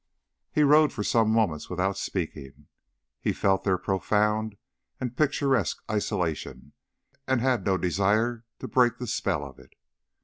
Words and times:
He 0.51 0.63
rowed 0.63 0.91
for 0.91 1.03
some 1.03 1.29
moments 1.29 1.69
without 1.69 1.95
speaking. 1.95 2.65
He 3.19 3.33
felt 3.33 3.63
their 3.63 3.77
profound 3.77 4.57
and 4.99 5.15
picturesque 5.15 5.77
isolation, 5.91 6.73
and 7.27 7.39
had 7.39 7.67
no 7.67 7.77
desire 7.77 8.43
to 8.61 8.67
break 8.67 8.97
the 8.97 9.05
spell 9.05 9.45
of 9.45 9.59
it. 9.59 9.75